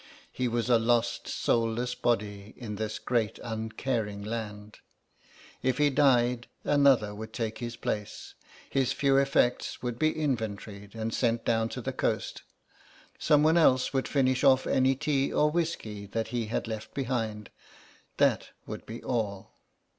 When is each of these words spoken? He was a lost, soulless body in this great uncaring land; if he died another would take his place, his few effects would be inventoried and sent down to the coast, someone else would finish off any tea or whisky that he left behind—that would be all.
He 0.31 0.47
was 0.47 0.67
a 0.67 0.79
lost, 0.79 1.27
soulless 1.27 1.93
body 1.93 2.55
in 2.57 2.77
this 2.77 2.97
great 2.97 3.37
uncaring 3.43 4.23
land; 4.23 4.79
if 5.61 5.77
he 5.77 5.91
died 5.91 6.47
another 6.63 7.13
would 7.13 7.33
take 7.33 7.59
his 7.59 7.75
place, 7.75 8.33
his 8.67 8.93
few 8.93 9.17
effects 9.17 9.83
would 9.83 9.99
be 9.99 10.11
inventoried 10.19 10.95
and 10.95 11.13
sent 11.13 11.45
down 11.45 11.69
to 11.69 11.81
the 11.81 11.93
coast, 11.93 12.41
someone 13.19 13.57
else 13.57 13.93
would 13.93 14.07
finish 14.07 14.43
off 14.43 14.65
any 14.65 14.95
tea 14.95 15.31
or 15.31 15.51
whisky 15.51 16.07
that 16.07 16.29
he 16.29 16.49
left 16.49 16.95
behind—that 16.95 18.49
would 18.65 18.87
be 18.87 19.03
all. 19.03 19.53